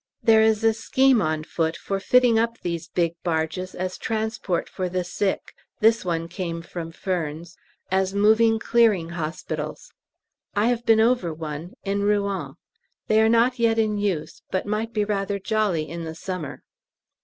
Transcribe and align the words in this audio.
There 0.23 0.41
is 0.41 0.63
a 0.63 0.73
scheme 0.73 1.21
on 1.21 1.43
foot 1.43 1.77
for 1.77 1.99
fitting 1.99 2.39
up 2.39 2.57
these 2.61 2.87
big 2.87 3.13
barges 3.23 3.75
as 3.75 3.99
transport 3.99 4.67
for 4.67 4.89
the 4.89 5.03
sick 5.03 5.53
(this 5.79 6.03
one 6.03 6.27
came 6.27 6.63
from 6.63 6.91
Furnes) 6.91 7.55
as 7.91 8.11
moving 8.15 8.57
Clearing 8.57 9.09
Hospitals. 9.09 9.91
I've 10.55 10.87
been 10.87 11.01
over 11.01 11.31
one, 11.31 11.73
in 11.83 12.01
Rouen. 12.01 12.55
They 13.09 13.21
are 13.21 13.29
not 13.29 13.59
yet 13.59 13.77
in 13.77 13.99
use, 13.99 14.41
but 14.49 14.65
might 14.65 14.91
be 14.91 15.05
rather 15.05 15.37
jolly 15.37 15.87
in 15.87 16.03
the 16.03 16.15
summer. 16.15 16.63